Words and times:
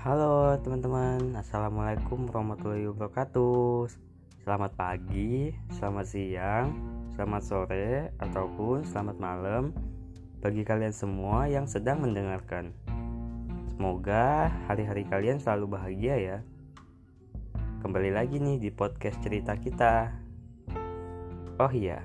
Halo 0.00 0.56
teman-teman, 0.64 1.36
Assalamualaikum 1.36 2.24
warahmatullahi 2.32 2.88
wabarakatuh. 2.88 3.92
Selamat 4.48 4.72
pagi, 4.72 5.52
selamat 5.76 6.06
siang, 6.08 6.72
selamat 7.12 7.42
sore, 7.44 8.08
ataupun 8.16 8.80
selamat 8.88 9.20
malam 9.20 9.76
Bagi 10.40 10.64
kalian 10.64 10.96
semua 10.96 11.52
yang 11.52 11.68
sedang 11.68 12.00
mendengarkan. 12.00 12.72
Semoga 13.76 14.48
hari-hari 14.72 15.04
kalian 15.04 15.36
selalu 15.36 15.76
bahagia 15.76 16.16
ya. 16.16 16.38
Kembali 17.84 18.08
lagi 18.16 18.40
nih 18.40 18.56
di 18.56 18.72
podcast 18.72 19.20
cerita 19.20 19.52
kita. 19.52 20.16
Oh 21.60 21.72
iya, 21.76 22.00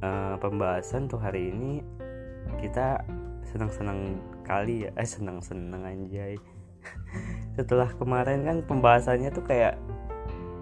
uh, 0.00 0.40
pembahasan 0.40 1.12
tuh 1.12 1.20
hari 1.20 1.52
ini 1.52 1.84
kita 2.56 3.04
senang-senang 3.52 4.16
kali 4.48 4.88
ya. 4.88 4.96
Eh 4.96 5.04
senang-senang 5.04 5.84
anjay 5.84 6.40
setelah 7.58 7.90
kemarin 7.96 8.44
kan 8.46 8.56
pembahasannya 8.64 9.28
tuh 9.32 9.44
kayak 9.44 9.76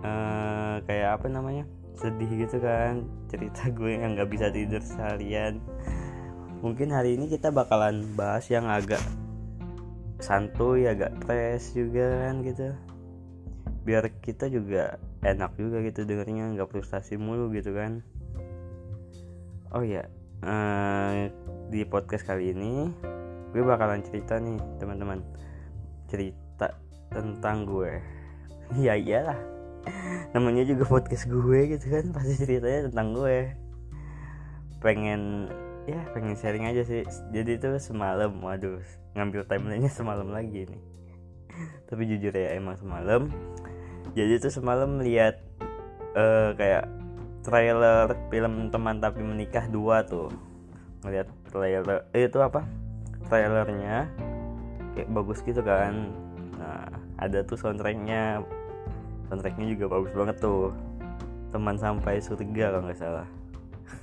uh, 0.02 0.82
kayak 0.84 1.20
apa 1.20 1.26
namanya 1.30 1.64
sedih 1.96 2.28
gitu 2.46 2.58
kan. 2.58 3.06
Cerita 3.30 3.70
gue 3.70 4.00
yang 4.00 4.18
nggak 4.18 4.30
bisa 4.30 4.50
tidur 4.50 4.82
seharian. 4.82 5.62
Mungkin 6.60 6.92
hari 6.92 7.16
ini 7.16 7.30
kita 7.30 7.48
bakalan 7.48 8.04
bahas 8.16 8.48
yang 8.52 8.68
agak 8.68 9.00
santuy 10.20 10.84
agak 10.84 11.16
fresh 11.24 11.72
juga 11.72 12.28
kan 12.28 12.44
gitu. 12.44 12.74
Biar 13.86 14.12
kita 14.20 14.52
juga 14.52 15.00
enak 15.24 15.56
juga 15.56 15.80
gitu 15.84 16.04
dengernya 16.04 16.52
nggak 16.56 16.68
frustasi 16.68 17.16
mulu 17.16 17.48
gitu 17.54 17.72
kan. 17.72 18.04
Oh 19.70 19.86
ya 19.86 20.10
uh, 20.44 21.30
di 21.70 21.86
podcast 21.86 22.26
kali 22.26 22.52
ini 22.52 22.90
gue 23.50 23.62
bakalan 23.66 24.02
cerita 24.02 24.38
nih 24.38 24.58
teman-teman 24.78 25.22
cerita 26.10 26.74
tentang 27.14 27.64
gue. 27.64 27.92
Ya 28.78 28.94
iyalah. 28.94 29.34
Namanya 30.30 30.62
juga 30.62 30.86
podcast 30.86 31.26
gue 31.26 31.74
gitu 31.74 31.90
kan 31.90 32.14
pasti 32.14 32.38
ceritanya 32.38 32.86
tentang 32.86 33.18
gue. 33.18 33.50
Pengen 34.78 35.50
ya 35.90 35.98
pengen 36.14 36.38
sharing 36.38 36.70
aja 36.70 36.86
sih. 36.86 37.02
Jadi 37.34 37.58
itu 37.58 37.66
semalam 37.82 38.30
waduh 38.38 38.78
ngambil 39.18 39.42
timelinenya 39.50 39.90
semalam 39.90 40.30
lagi 40.30 40.70
nih. 40.70 40.82
Tapi 41.90 42.02
jujur 42.14 42.30
ya 42.30 42.54
emang 42.54 42.78
semalam. 42.78 43.26
Jadi 44.14 44.38
itu 44.38 44.48
semalam 44.54 45.02
lihat 45.02 45.42
uh, 46.14 46.54
kayak 46.54 46.86
trailer 47.42 48.14
film 48.30 48.70
teman 48.70 49.02
tapi 49.02 49.18
menikah 49.26 49.66
dua 49.66 50.06
tuh. 50.06 50.30
Ngeliat 51.02 51.26
trailer 51.50 52.06
eh, 52.14 52.30
itu 52.30 52.38
apa? 52.38 52.62
Trailernya 53.26 54.29
kayak 54.94 55.08
bagus 55.10 55.40
gitu 55.44 55.60
kan. 55.62 56.10
Nah 56.58 56.86
ada 57.20 57.44
tuh 57.44 57.56
soundtracknya. 57.58 58.42
Soundtracknya 59.28 59.66
juga 59.76 59.86
bagus 59.90 60.12
banget 60.14 60.36
tuh. 60.42 60.74
Teman 61.50 61.76
sampai 61.76 62.22
surga 62.22 62.74
kalau 62.74 62.86
nggak 62.86 63.00
salah. 63.00 63.28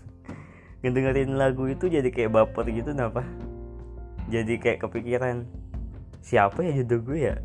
Ngedengerin 0.84 1.40
lagu 1.40 1.68
itu 1.68 1.88
jadi 1.88 2.08
kayak 2.12 2.36
baper 2.36 2.68
gitu 2.72 2.92
kenapa? 2.92 3.24
Jadi 4.28 4.60
kayak 4.60 4.84
kepikiran 4.84 5.48
siapa 6.20 6.60
ya 6.60 6.84
jodoh 6.84 7.00
gue 7.08 7.20
ya? 7.32 7.36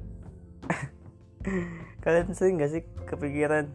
Kalian 2.03 2.35
sering 2.35 2.59
gak 2.59 2.75
sih 2.75 2.83
kepikiran 3.07 3.71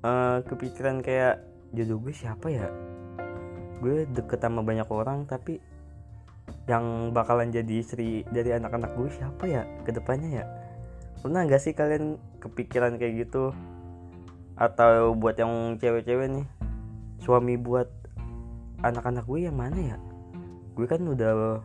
uh, 0.00 0.40
kepikiran 0.48 1.04
kayak 1.04 1.44
jodoh 1.76 2.00
gue 2.00 2.16
siapa 2.16 2.48
ya? 2.48 2.72
Gue 3.84 4.08
deket 4.08 4.40
sama 4.40 4.64
banyak 4.64 4.88
orang 4.88 5.28
tapi 5.28 5.60
yang 6.66 7.14
bakalan 7.14 7.54
jadi 7.54 7.74
istri 7.78 8.26
dari 8.30 8.50
anak-anak 8.54 8.94
gue 8.98 9.08
siapa 9.10 9.44
ya? 9.46 9.62
Ke 9.86 9.94
depannya 9.94 10.42
ya? 10.42 10.44
Pernah 11.22 11.46
gak 11.46 11.62
sih 11.62 11.74
kalian 11.74 12.18
kepikiran 12.42 12.98
kayak 12.98 13.26
gitu? 13.26 13.54
Atau 14.58 15.14
buat 15.14 15.38
yang 15.38 15.78
cewek-cewek 15.78 16.26
nih 16.30 16.46
suami 17.22 17.54
buat 17.54 17.86
anak-anak 18.82 19.24
gue 19.24 19.46
yang 19.46 19.56
mana 19.56 19.78
ya? 19.78 19.96
Gue 20.74 20.90
kan 20.90 21.00
udah 21.06 21.62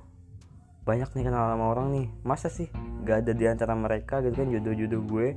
banyak 0.85 1.09
nih 1.17 1.23
kenal 1.25 1.49
sama 1.49 1.65
orang 1.73 1.87
nih. 1.93 2.07
Masa 2.21 2.47
sih 2.53 2.69
gak 3.05 3.25
ada 3.25 3.33
di 3.33 3.45
antara 3.49 3.73
mereka 3.73 4.21
gitu 4.21 4.37
kan 4.37 4.49
jodoh-jodoh 4.53 5.01
gue? 5.09 5.27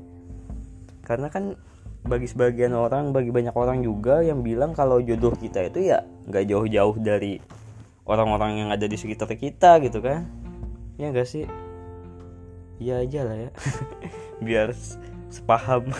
Karena 1.04 1.32
kan 1.32 1.56
bagi 2.04 2.28
sebagian 2.28 2.76
orang 2.76 3.16
bagi 3.16 3.32
banyak 3.32 3.56
orang 3.56 3.81
juga 3.81 4.20
yang 4.20 4.44
bilang 4.44 4.76
kalau 4.76 5.00
jodoh 5.00 5.32
kita 5.32 5.72
itu 5.72 5.88
ya 5.88 6.04
nggak 6.28 6.52
jauh-jauh 6.52 7.00
dari 7.00 7.41
orang-orang 8.04 8.65
yang 8.65 8.69
ada 8.72 8.84
di 8.84 8.97
sekitar 8.97 9.28
kita 9.37 9.81
gitu 9.81 10.00
kan. 10.04 10.28
Ya 11.00 11.10
enggak 11.10 11.28
sih? 11.28 11.48
Ya 12.78 13.00
aja 13.00 13.20
lah 13.25 13.37
ya. 13.48 13.50
Biar 14.47 14.72
sepaham. 15.32 15.91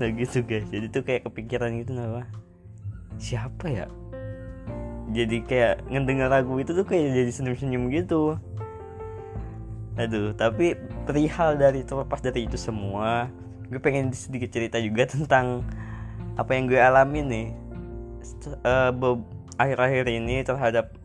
Nah 0.00 0.08
gitu 0.16 0.40
guys 0.44 0.68
jadi 0.72 0.88
tuh 0.88 1.04
kayak 1.04 1.28
kepikiran 1.28 1.76
gitu 1.80 1.92
apa? 1.96 2.24
Siapa 3.20 3.68
ya? 3.68 3.86
Jadi 5.12 5.44
kayak 5.44 5.84
ngedengar 5.92 6.32
lagu 6.32 6.56
itu 6.56 6.72
tuh 6.72 6.88
kayak 6.88 7.12
jadi 7.12 7.30
senyum-senyum 7.32 7.88
gitu. 7.92 8.40
Aduh 10.00 10.32
tapi 10.32 10.76
perihal 11.04 11.60
dari 11.60 11.84
terlepas 11.84 12.20
dari 12.24 12.48
itu 12.48 12.56
semua 12.56 13.28
gue 13.70 13.78
pengen 13.78 14.10
sedikit 14.10 14.50
cerita 14.50 14.76
juga 14.82 15.06
tentang 15.14 15.62
apa 16.34 16.50
yang 16.56 16.64
gue 16.68 16.80
alamin 16.80 17.26
nih. 17.28 17.48
Uh, 18.64 18.92
akhir-akhir 19.60 20.08
ini 20.08 20.40
terhadap 20.40 20.96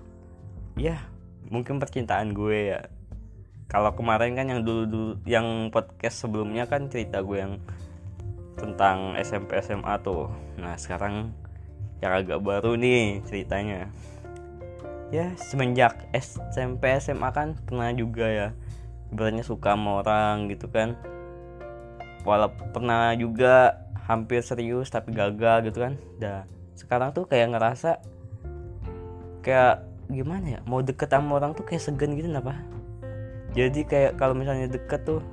ya 0.79 1.03
mungkin 1.51 1.75
percintaan 1.75 2.31
gue 2.31 2.71
ya. 2.71 2.81
Kalau 3.67 3.91
kemarin 3.91 4.39
kan 4.39 4.47
yang 4.47 4.61
dulu 4.63 4.83
dulu 4.88 5.13
yang 5.27 5.67
podcast 5.75 6.23
sebelumnya 6.23 6.63
kan 6.63 6.88
cerita 6.88 7.19
gue 7.19 7.35
yang 7.35 7.59
tentang 8.55 9.19
SMP 9.19 9.59
SMA 9.59 9.99
tuh. 9.99 10.31
Nah 10.55 10.79
sekarang 10.79 11.35
yang 11.99 12.15
agak 12.15 12.39
baru 12.39 12.79
nih 12.79 13.19
ceritanya. 13.27 13.91
Ya 15.11 15.35
semenjak 15.35 16.07
SMP 16.15 16.95
SMA 17.03 17.29
kan 17.35 17.59
pernah 17.67 17.91
juga 17.91 18.25
ya 18.25 18.47
ibaratnya 19.11 19.44
suka 19.44 19.75
sama 19.75 19.99
orang 19.99 20.47
gitu 20.47 20.71
kan. 20.71 20.95
Walau 22.23 22.55
pernah 22.71 23.11
juga 23.19 23.83
hampir 24.07 24.39
serius 24.47 24.88
tapi 24.88 25.11
gagal 25.11 25.67
gitu 25.67 25.83
kan. 25.83 25.99
Dah 26.15 26.47
sekarang 26.75 27.11
tuh 27.15 27.27
kayak 27.27 27.55
ngerasa 27.55 28.14
kayak 29.45 29.85
gimana 30.09 30.57
ya? 30.57 30.59
Mau 30.66 30.81
deket 30.81 31.13
sama 31.13 31.38
orang 31.38 31.53
tuh 31.53 31.61
kayak 31.61 31.85
segan 31.85 32.17
gitu 32.17 32.33
apa 32.33 32.57
jadi 33.56 33.88
kayak 33.88 34.19
kalau 34.19 34.35
misalnya 34.35 34.67
deket 34.67 35.07
tuh 35.07 35.23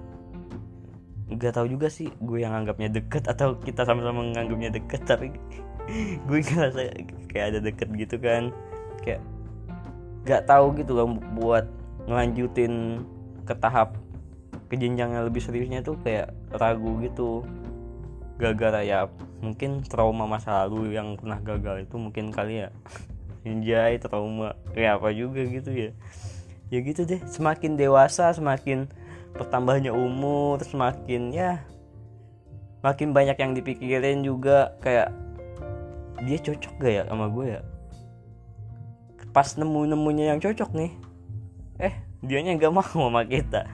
nggak 1.26 1.58
tahu 1.58 1.66
juga 1.66 1.90
sih 1.90 2.06
gue 2.22 2.38
yang 2.38 2.54
anggapnya 2.54 2.86
deket 2.86 3.26
atau 3.26 3.58
kita 3.58 3.82
sama-sama 3.82 4.22
menganggapnya 4.22 4.78
deket 4.78 5.02
tapi 5.02 5.34
gue 6.30 6.38
ngerasa 6.38 7.02
kayak 7.26 7.46
ada 7.52 7.58
deket 7.58 7.88
gitu 7.98 8.16
kan. 8.22 8.54
Kayak 9.02 9.26
nggak 10.22 10.42
tahu 10.46 10.66
gitu 10.78 10.92
kan 10.94 11.18
buat 11.34 11.66
ngelanjutin 12.06 13.02
ke 13.42 13.54
tahap 13.58 13.98
ke 14.70 14.78
jenjang 14.78 15.18
yang 15.18 15.26
lebih 15.26 15.42
seriusnya 15.42 15.82
tuh 15.82 15.98
kayak 16.06 16.30
ragu 16.54 17.02
gitu. 17.02 17.42
Gara-gara 18.38 18.86
ya 18.86 19.10
mungkin 19.42 19.82
trauma 19.82 20.30
masa 20.30 20.62
lalu 20.62 20.94
yang 20.94 21.18
pernah 21.18 21.42
gagal 21.42 21.90
itu 21.90 21.98
mungkin 21.98 22.30
kali 22.30 22.62
ya 22.62 22.68
Anjay 23.42 23.98
trauma 23.98 24.54
kayak 24.74 25.02
apa 25.02 25.08
juga 25.10 25.42
gitu 25.46 25.70
ya. 25.74 25.90
Ya 26.70 26.78
gitu 26.80 27.02
deh. 27.02 27.20
Semakin 27.26 27.74
dewasa 27.74 28.30
semakin 28.32 28.86
bertambahnya 29.32 29.96
umur 29.96 30.60
semakin 30.60 31.32
ya 31.32 31.64
makin 32.84 33.14
banyak 33.14 33.38
yang 33.38 33.52
dipikirin 33.54 34.22
juga. 34.22 34.78
Kayak 34.78 35.14
dia 36.22 36.38
cocok 36.38 36.74
gak 36.78 36.92
ya 36.92 37.02
sama 37.10 37.26
gue 37.30 37.46
ya? 37.58 37.60
Pas 39.32 39.48
nemu 39.56 39.90
nemunya 39.90 40.36
yang 40.36 40.40
cocok 40.42 40.70
nih 40.76 40.92
eh 41.82 41.94
dianya 42.22 42.54
nggak 42.54 42.72
mau 42.72 42.84
sama 42.84 43.26
kita. 43.26 43.66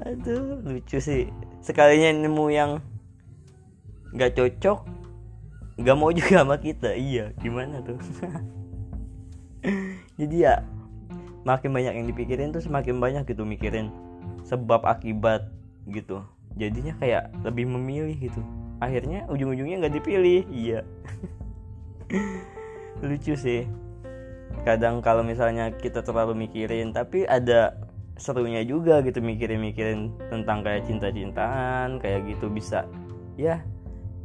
Aduh 0.00 0.64
lucu 0.64 0.96
sih. 1.02 1.28
Sekalinya 1.60 2.24
nemu 2.24 2.44
yang 2.48 2.70
nggak 4.16 4.38
cocok 4.38 4.97
nggak 5.78 5.96
mau 5.96 6.10
juga 6.10 6.42
sama 6.42 6.58
kita 6.58 6.92
iya. 6.98 7.30
Gimana 7.38 7.80
tuh? 7.80 7.98
Jadi 10.20 10.36
ya 10.42 10.66
makin 11.46 11.70
banyak 11.70 11.94
yang 11.94 12.06
dipikirin 12.10 12.50
tuh 12.50 12.60
semakin 12.60 12.98
banyak 12.98 13.24
gitu 13.30 13.46
mikirin 13.46 13.94
sebab 14.42 14.82
akibat 14.84 15.48
gitu. 15.86 16.20
Jadinya 16.58 16.98
kayak 16.98 17.30
lebih 17.46 17.70
memilih 17.70 18.18
gitu. 18.18 18.42
Akhirnya 18.82 19.24
ujung-ujungnya 19.30 19.86
nggak 19.86 19.94
dipilih 20.02 20.42
iya. 20.50 20.82
Lucu 23.06 23.38
sih. 23.38 23.64
Kadang 24.66 24.98
kalau 25.00 25.22
misalnya 25.22 25.70
kita 25.78 26.02
terlalu 26.02 26.34
mikirin 26.34 26.90
tapi 26.90 27.22
ada 27.22 27.78
serunya 28.18 28.66
juga 28.66 28.98
gitu 29.06 29.22
mikirin-mikirin 29.22 30.10
tentang 30.26 30.66
kayak 30.66 30.90
cinta-cintaan 30.90 32.02
kayak 32.02 32.26
gitu 32.26 32.50
bisa. 32.50 32.82
Ya 33.38 33.62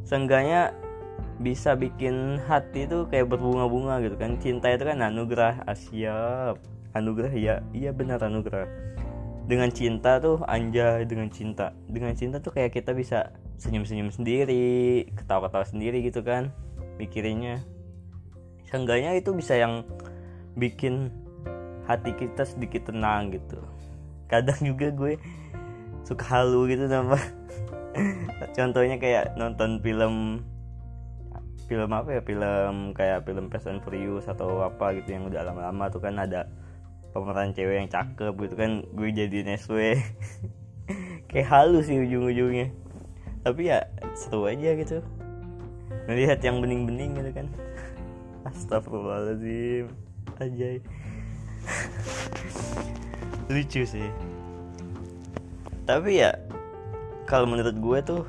seenggaknya 0.02 0.74
bisa 1.42 1.74
bikin 1.74 2.38
hati 2.46 2.86
itu 2.86 3.06
kayak 3.10 3.30
berbunga-bunga 3.30 4.02
gitu 4.06 4.16
kan. 4.18 4.38
Cinta 4.38 4.70
itu 4.70 4.84
kan 4.86 5.02
anugerah. 5.02 5.66
Asyap 5.66 6.56
ah, 6.58 6.98
anugerah 6.98 7.32
ya 7.34 7.54
iya 7.74 7.90
benar 7.90 8.22
anugerah. 8.22 8.66
Dengan 9.44 9.68
cinta 9.68 10.22
tuh 10.22 10.40
anjay 10.46 11.04
dengan 11.04 11.28
cinta. 11.28 11.74
Dengan 11.90 12.14
cinta 12.16 12.38
tuh 12.40 12.54
kayak 12.54 12.72
kita 12.72 12.94
bisa 12.96 13.34
senyum-senyum 13.60 14.10
sendiri 14.10 15.06
ketawa-ketawa 15.14 15.66
sendiri 15.66 16.00
gitu 16.06 16.22
kan 16.22 16.54
mikirinnya. 16.96 17.60
Seenggaknya 18.70 19.14
itu 19.18 19.30
bisa 19.36 19.54
yang 19.58 19.86
bikin 20.58 21.10
hati 21.84 22.16
kita 22.16 22.46
sedikit 22.48 22.88
tenang 22.88 23.34
gitu. 23.34 23.60
Kadang 24.30 24.58
juga 24.64 24.88
gue 24.90 25.20
suka 26.04 26.24
halu 26.36 26.68
gitu 26.68 26.84
nama 26.84 27.16
contohnya 28.56 29.00
kayak 29.00 29.40
nonton 29.40 29.80
film 29.80 30.44
film 31.64 31.90
apa 31.90 32.18
ya? 32.18 32.20
Film 32.22 32.92
kayak 32.92 33.24
film 33.24 33.48
Fast 33.48 33.68
and 33.68 33.80
Furious 33.80 34.28
atau 34.28 34.62
apa 34.62 34.94
gitu 34.96 35.16
yang 35.16 35.26
udah 35.28 35.42
lama-lama 35.44 35.88
tuh 35.88 36.04
kan 36.04 36.16
ada 36.20 36.48
pemeran 37.14 37.54
cewek 37.54 37.78
yang 37.78 37.88
cakep 37.90 38.34
gitu 38.34 38.54
kan 38.58 38.82
gue 38.90 39.08
jadi 39.14 39.54
SW 39.54 39.78
kayak 41.30 41.48
halus 41.48 41.88
sih 41.88 41.98
ujung-ujungnya. 41.98 42.70
Tapi 43.44 43.68
ya 43.68 43.84
seru 44.16 44.48
aja 44.48 44.72
gitu. 44.76 45.00
Melihat 46.08 46.40
yang 46.44 46.60
bening-bening 46.60 47.16
gitu 47.16 47.30
kan. 47.32 47.46
Astagfirullahaladzim. 48.48 49.88
Aja 50.40 50.66
lucu 53.52 53.82
sih. 53.84 54.08
Tapi 55.84 56.10
ya 56.24 56.32
kalau 57.28 57.48
menurut 57.48 57.76
gue 57.76 57.98
tuh 58.04 58.22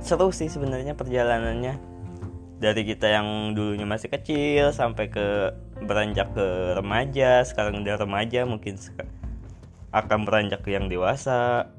seru 0.00 0.32
sih 0.32 0.48
sebenarnya 0.48 0.96
perjalanannya 0.96 1.87
dari 2.58 2.82
kita 2.82 3.06
yang 3.06 3.54
dulunya 3.54 3.86
masih 3.86 4.10
kecil 4.10 4.74
sampai 4.74 5.06
ke 5.06 5.54
beranjak 5.86 6.34
ke 6.34 6.74
remaja 6.74 7.46
sekarang 7.46 7.86
udah 7.86 7.94
remaja 8.02 8.42
mungkin 8.42 8.74
akan 9.94 10.26
beranjak 10.26 10.66
ke 10.66 10.74
yang 10.74 10.90
dewasa. 10.90 11.70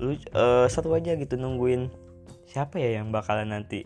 Lu 0.00 0.16
uh, 0.32 0.64
seru 0.72 0.96
aja 0.96 1.12
gitu 1.20 1.36
nungguin. 1.36 1.92
Siapa 2.48 2.80
ya 2.80 3.00
yang 3.00 3.12
bakalan 3.12 3.52
nanti 3.52 3.84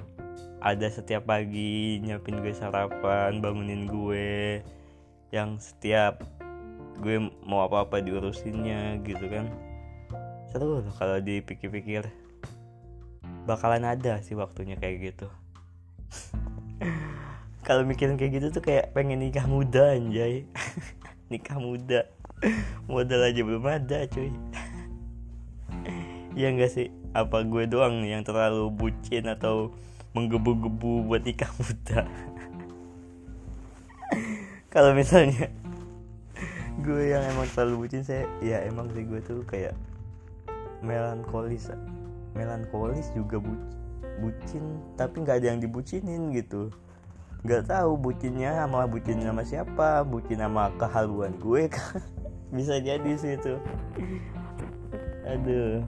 ada 0.63 0.87
setiap 0.87 1.27
pagi 1.27 1.99
nyiapin 1.99 2.39
gue 2.39 2.55
sarapan 2.55 3.43
bangunin 3.43 3.91
gue 3.91 4.61
yang 5.35 5.59
setiap 5.59 6.23
gue 7.01 7.17
mau 7.43 7.67
apa-apa 7.67 7.99
diurusinnya 7.99 9.03
gitu 9.03 9.27
kan? 9.27 9.51
Seru 10.55 10.79
loh 10.79 10.95
kalau 10.95 11.19
dipikir-pikir. 11.19 12.07
Bakalan 13.51 13.83
ada 13.83 14.23
sih 14.23 14.39
waktunya 14.39 14.79
kayak 14.79 15.11
gitu 15.11 15.27
kalau 17.67 17.87
mikirin 17.87 18.19
kayak 18.19 18.41
gitu 18.41 18.47
tuh 18.59 18.63
kayak 18.65 18.91
pengen 18.97 19.23
nikah 19.23 19.47
muda 19.47 19.95
anjay. 19.95 20.47
Nikah 21.31 21.63
muda. 21.63 22.11
Modal 22.91 23.31
aja 23.31 23.41
belum 23.47 23.63
ada 23.63 24.03
cuy. 24.11 24.35
Ya 26.35 26.51
enggak 26.51 26.75
sih? 26.75 26.91
Apa 27.15 27.47
gue 27.47 27.71
doang 27.71 28.03
yang 28.03 28.27
terlalu 28.27 28.67
bucin 28.75 29.31
atau 29.31 29.71
menggebu-gebu 30.11 31.07
buat 31.07 31.23
nikah 31.23 31.55
muda? 31.55 32.03
Kalau 34.75 34.91
misalnya 34.91 35.55
gue 36.81 37.13
yang 37.13 37.23
emang 37.31 37.47
terlalu 37.53 37.87
bucin 37.87 38.03
saya 38.03 38.25
ya 38.41 38.65
emang 38.65 38.89
sih 38.97 39.05
gue 39.05 39.21
tuh 39.21 39.45
kayak 39.45 39.77
melankolis 40.81 41.69
melankolis 42.33 43.13
juga 43.13 43.37
bucin 43.37 43.80
bucin 44.19 44.83
tapi 44.99 45.23
nggak 45.23 45.39
ada 45.45 45.47
yang 45.55 45.61
dibucinin 45.63 46.35
gitu. 46.35 46.73
Nggak 47.47 47.71
tahu 47.71 47.97
bucinnya 47.97 48.53
sama 48.53 48.85
bucin 48.85 49.23
sama 49.23 49.43
siapa 49.47 50.05
bucin 50.05 50.43
sama 50.43 50.69
kehaluan 50.77 51.33
gue 51.39 51.69
kan. 51.75 52.03
Bisa 52.51 52.83
jadi 52.83 53.13
sih 53.15 53.39
itu. 53.39 53.55
Aduh. 55.25 55.87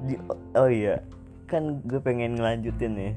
Di, 0.00 0.16
oh 0.56 0.70
iya 0.72 1.04
kan 1.50 1.82
gue 1.82 1.98
pengen 1.98 2.38
ngelanjutin 2.38 2.94
nih 2.94 3.14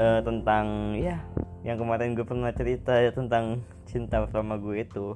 uh, 0.00 0.24
tentang 0.24 0.96
ya 0.96 1.20
yang 1.62 1.76
kemarin 1.76 2.16
gue 2.16 2.24
pernah 2.24 2.50
cerita 2.50 2.96
ya 2.96 3.12
tentang 3.12 3.62
cinta 3.86 4.24
pertama 4.24 4.58
gue 4.58 4.82
itu. 4.82 5.14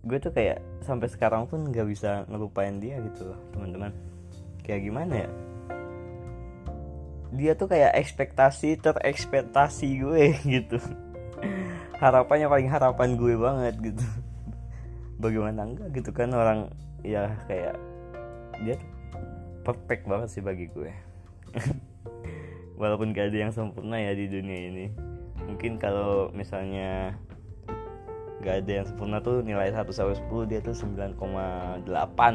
Gue 0.00 0.16
tuh 0.16 0.32
kayak 0.32 0.64
sampai 0.80 1.12
sekarang 1.12 1.44
pun 1.44 1.68
nggak 1.68 1.84
bisa 1.84 2.24
ngelupain 2.32 2.80
dia 2.80 2.96
gitu 3.04 3.36
teman-teman 3.52 3.92
kayak 4.62 4.86
gimana 4.86 5.26
ya? 5.26 5.30
Dia 7.30 7.52
tuh 7.54 7.70
kayak 7.70 7.94
ekspektasi 7.94 8.80
terekspektasi 8.82 9.88
gue 10.02 10.24
gitu. 10.58 10.78
Harapannya 12.00 12.48
paling 12.48 12.68
harapan 12.68 13.14
gue 13.14 13.34
banget 13.36 13.74
gitu. 13.80 14.04
Bagaimana 15.20 15.68
enggak 15.68 15.88
gitu 15.94 16.10
kan 16.16 16.32
orang 16.32 16.72
ya 17.04 17.32
kayak 17.44 17.76
dia 18.64 18.76
tuh 18.76 18.90
perfect 19.64 20.08
banget 20.08 20.28
sih 20.32 20.42
bagi 20.42 20.66
gue. 20.72 20.90
Walaupun 22.80 23.12
gak 23.12 23.28
ada 23.28 23.38
yang 23.48 23.52
sempurna 23.52 24.00
ya 24.00 24.16
di 24.16 24.26
dunia 24.26 24.58
ini. 24.72 24.86
Mungkin 25.44 25.76
kalau 25.76 26.32
misalnya 26.32 27.12
gak 28.40 28.64
ada 28.64 28.72
yang 28.80 28.86
sempurna 28.88 29.20
tuh 29.20 29.44
nilai 29.44 29.68
1 29.68 29.84
sampai 29.92 30.16
10 30.16 30.48
dia 30.48 30.60
tuh 30.64 30.72
9,8 30.72 31.20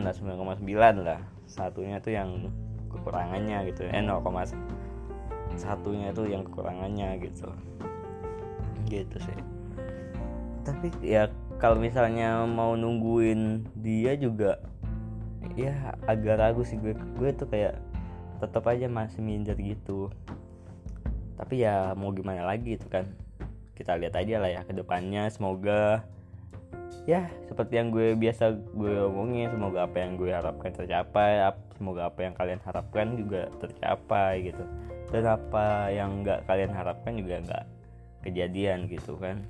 lah 0.05 0.13
9,9 0.13 1.01
lah 1.01 1.34
satunya 1.45 2.01
tuh 2.01 2.13
yang 2.13 2.49
kekurangannya 2.89 3.69
gitu 3.69 3.85
eh 3.85 4.01
0, 4.01 4.21
satunya 5.55 6.11
itu 6.11 6.23
yang 6.27 6.43
kekurangannya 6.43 7.21
gitu. 7.23 7.47
Gitu 8.89 9.17
sih. 9.19 9.39
Tapi 10.65 10.89
ya 11.05 11.29
kalau 11.61 11.79
misalnya 11.79 12.43
mau 12.43 12.75
nungguin 12.75 13.63
dia 13.79 14.17
juga 14.17 14.59
ya 15.55 15.95
agak 16.09 16.41
ragu 16.41 16.61
sih 16.67 16.75
gue. 16.81 16.97
Gue 17.15 17.31
tuh 17.31 17.47
kayak 17.47 17.79
tetap 18.43 18.67
aja 18.67 18.89
masih 18.91 19.23
minder 19.23 19.55
gitu. 19.55 20.11
Tapi 21.35 21.63
ya 21.63 21.95
mau 21.95 22.11
gimana 22.11 22.43
lagi 22.43 22.75
itu 22.75 22.87
kan. 22.91 23.07
Kita 23.75 23.99
lihat 23.99 24.15
aja 24.15 24.39
lah 24.39 24.51
ya 24.51 24.61
ke 24.63 24.71
depannya 24.71 25.27
semoga 25.27 26.07
ya. 27.05 27.29
Seperti 27.49 27.73
yang 27.77 27.89
gue 27.93 28.17
biasa 28.17 28.53
gue 28.73 28.95
omongin 29.05 29.53
semoga 29.53 29.85
apa 29.85 29.97
yang 30.01 30.17
gue 30.17 30.33
harapkan 30.33 30.73
tercapai 30.73 31.41
semoga 31.77 32.07
apa 32.09 32.19
yang 32.25 32.33
kalian 32.33 32.61
harapkan 32.65 33.07
juga 33.15 33.47
tercapai 33.61 34.51
gitu. 34.51 34.63
Dan 35.13 35.23
apa 35.29 35.93
yang 35.93 36.25
nggak 36.25 36.49
kalian 36.49 36.73
harapkan 36.73 37.13
juga 37.15 37.35
nggak 37.45 37.65
kejadian 38.25 38.89
gitu 38.89 39.15
kan. 39.21 39.45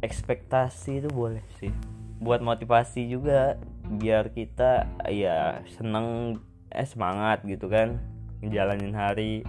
Ekspektasi 0.00 1.04
itu 1.04 1.08
boleh 1.12 1.44
sih. 1.60 1.72
Buat 2.20 2.40
motivasi 2.40 3.08
juga 3.08 3.60
biar 3.84 4.32
kita 4.32 4.88
ya 5.12 5.60
seneng 5.76 6.40
eh 6.72 6.88
semangat 6.88 7.44
gitu 7.44 7.68
kan. 7.68 8.00
Ngejalanin 8.40 8.96
hari. 8.96 9.44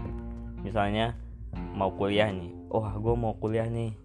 Misalnya 0.63 1.15
mau 1.75 1.93
kuliah 1.93 2.27
nih. 2.31 2.51
Oh 2.73 2.83
gue 2.83 3.15
mau 3.15 3.37
kuliah 3.37 3.69
nih 3.69 4.04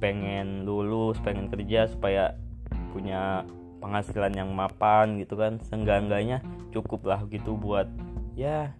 pengen 0.00 0.64
lulus 0.64 1.20
pengen 1.20 1.52
kerja 1.52 1.86
supaya 1.86 2.34
punya 2.90 3.44
penghasilan 3.84 4.34
yang 4.34 4.50
mapan 4.50 5.20
gitu 5.20 5.36
kan. 5.36 5.60
Seenggak-enggaknya 5.68 6.40
cukup 6.72 7.06
lah 7.06 7.20
gitu 7.28 7.54
buat 7.54 7.86
ya 8.34 8.72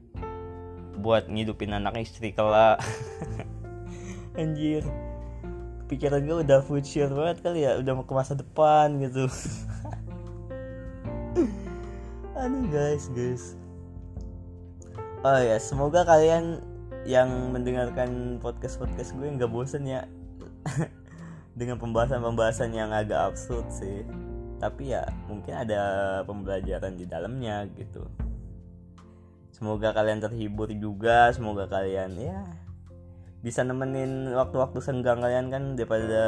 buat 1.01 1.29
ngidupin 1.29 1.77
anak 1.77 2.01
istri 2.01 2.33
kelak. 2.33 2.81
Anjir. 4.41 4.83
Pikiran 5.87 6.23
gue 6.23 6.37
udah 6.47 6.63
future 6.63 7.11
banget 7.11 7.43
kali 7.43 7.67
ya 7.67 7.83
udah 7.83 7.93
mau 7.99 8.07
ke 8.07 8.15
masa 8.15 8.39
depan 8.39 8.95
gitu. 9.03 9.27
Aduh 12.41 12.65
guys 12.73 13.11
guys. 13.13 13.59
Oh 15.21 15.37
ya 15.37 15.61
semoga 15.61 16.07
kalian 16.07 16.65
yang 17.09 17.53
mendengarkan 17.53 18.41
podcast 18.41 18.77
podcast 18.77 19.17
gue 19.17 19.25
nggak 19.25 19.49
bosen 19.49 19.89
ya 19.89 20.05
dengan 21.55 21.77
pembahasan-pembahasan 21.79 22.71
yang 22.75 22.91
agak 22.95 23.33
absurd 23.33 23.67
sih. 23.71 24.07
Tapi 24.61 24.93
ya 24.93 25.09
mungkin 25.27 25.57
ada 25.57 25.81
pembelajaran 26.29 26.95
di 26.95 27.09
dalamnya 27.09 27.65
gitu. 27.75 28.05
Semoga 29.51 29.93
kalian 29.93 30.25
terhibur 30.25 30.73
juga 30.73 31.29
semoga 31.37 31.69
kalian 31.69 32.17
ya 32.17 32.41
bisa 33.41 33.65
nemenin 33.65 34.37
waktu-waktu 34.37 34.79
senggang 34.85 35.25
kalian 35.25 35.49
kan 35.49 35.63
daripada 35.77 36.25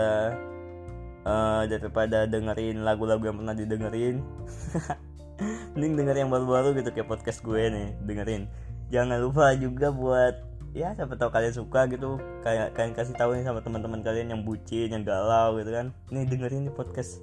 uh, 1.29 1.63
daripada 1.69 2.25
dengerin 2.25 2.85
lagu-lagu 2.85 3.25
yang 3.29 3.37
pernah 3.41 3.57
didengerin. 3.57 4.25
Mending 5.77 5.95
denger 5.97 6.17
yang 6.25 6.31
baru-baru 6.33 6.77
gitu 6.81 6.93
kayak 6.93 7.09
podcast 7.09 7.41
gue 7.45 7.63
nih 7.69 7.89
dengerin. 8.05 8.49
Jangan 8.93 9.19
lupa 9.25 9.53
juga 9.57 9.89
buat 9.93 10.52
ya 10.73 10.97
siapa 10.97 11.21
tahu 11.21 11.29
kalian 11.29 11.53
suka 11.53 11.85
gitu 11.93 12.17
kayak 12.41 12.73
kalian 12.73 12.97
kasih 12.97 13.13
tahu 13.13 13.37
nih 13.37 13.45
sama 13.45 13.61
teman-teman 13.61 14.01
kalian 14.01 14.33
yang 14.33 14.41
bucin 14.41 14.89
yang 14.89 15.05
galau 15.05 15.61
gitu 15.61 15.69
kan 15.69 15.93
nih 16.09 16.25
dengerin 16.25 16.65
nih 16.69 16.75
podcast 16.75 17.21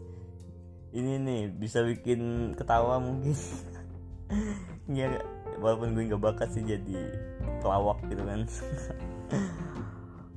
ini 0.94 1.18
nih 1.18 1.42
bisa 1.50 1.82
bikin 1.82 2.54
ketawa 2.54 3.02
mungkin 3.02 3.34
ya 4.94 5.10
walaupun 5.58 5.98
gue 5.98 6.14
nggak 6.14 6.22
bakat 6.22 6.54
sih 6.54 6.62
jadi 6.62 7.10
pelawak 7.66 7.98
gitu 8.06 8.22
kan 8.22 8.46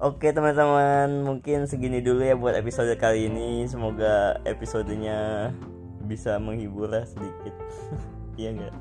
Oke 0.02 0.34
teman-teman, 0.34 1.22
mungkin 1.22 1.70
segini 1.70 2.02
dulu 2.02 2.26
ya 2.26 2.34
buat 2.34 2.58
episode 2.58 2.90
kali 2.98 3.30
ini. 3.30 3.70
Semoga 3.70 4.34
episodenya 4.42 5.54
bisa 6.10 6.42
menghibur 6.42 6.90
lah 6.90 7.06
sedikit. 7.06 7.54
Iya 8.34 8.50
enggak? 8.50 8.74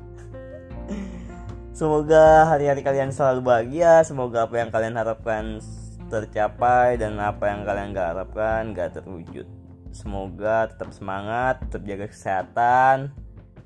Semoga 1.82 2.46
hari-hari 2.46 2.78
kalian 2.86 3.10
selalu 3.10 3.42
bahagia. 3.42 4.06
Semoga 4.06 4.46
apa 4.46 4.54
yang 4.54 4.70
kalian 4.70 4.94
harapkan 4.94 5.58
tercapai 6.06 6.94
dan 6.94 7.18
apa 7.18 7.50
yang 7.50 7.66
kalian 7.66 7.90
gak 7.90 8.08
harapkan 8.14 8.70
gak 8.70 8.94
terwujud. 8.94 9.50
Semoga 9.90 10.70
tetap 10.70 10.94
semangat, 10.94 11.58
tetap 11.66 11.82
jaga 11.82 12.06
kesehatan. 12.06 13.10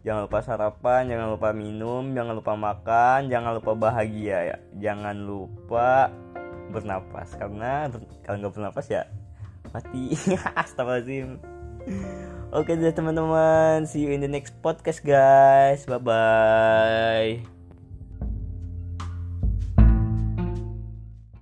Jangan 0.01 0.33
lupa 0.33 0.41
sarapan, 0.41 1.13
jangan 1.13 1.29
lupa 1.29 1.53
minum, 1.53 2.09
jangan 2.17 2.41
lupa 2.41 2.57
makan, 2.57 3.29
jangan 3.29 3.53
lupa 3.61 3.77
bahagia 3.77 4.39
ya. 4.49 4.57
Jangan 4.81 5.21
lupa 5.21 6.09
bernapas 6.73 7.37
karena 7.37 7.93
kalau 8.25 8.41
nggak 8.41 8.55
bernapas 8.57 8.89
ya 8.89 9.05
mati 9.77 10.17
astagfirullahaladzim 10.65 11.37
oke 12.51 12.73
deh 12.75 12.91
teman-teman 12.91 13.87
see 13.87 14.03
you 14.03 14.11
in 14.11 14.19
the 14.19 14.27
next 14.27 14.57
podcast 14.65 14.99
guys 15.07 15.87
bye 15.87 16.03
bye 16.03 17.56